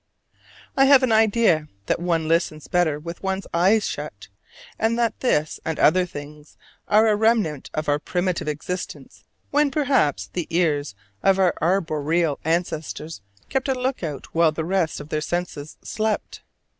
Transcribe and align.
I 0.75 0.85
have 0.85 1.03
an 1.03 1.11
idea 1.11 1.67
that 1.85 1.99
one 1.99 2.27
listens 2.27 2.67
better 2.67 2.97
with 2.99 3.21
one's 3.21 3.45
eyes 3.53 3.85
shut, 3.85 4.29
and 4.79 4.97
that 4.97 5.19
this 5.19 5.59
and 5.63 5.77
other 5.77 6.07
things 6.07 6.57
are 6.87 7.05
a 7.07 7.15
remnant 7.15 7.69
of 7.75 7.87
our 7.87 7.99
primitive 7.99 8.47
existence 8.47 9.25
when 9.51 9.69
perhaps 9.69 10.25
the 10.33 10.47
ears 10.49 10.95
of 11.21 11.37
our 11.37 11.53
arboreal 11.61 12.39
ancestors 12.43 13.21
kept 13.47 13.67
a 13.69 13.75
lookout 13.75 14.25
while 14.33 14.51
the 14.51 14.65
rest 14.65 14.99
of 14.99 15.09
their 15.09 15.21
senses 15.21 15.77
slept. 15.83 16.41